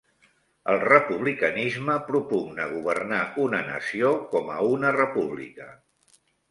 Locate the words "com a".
4.35-4.61